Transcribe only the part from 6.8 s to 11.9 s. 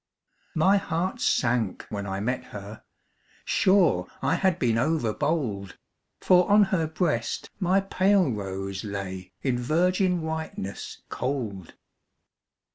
breast my pale rose lay In virgin whiteness cold.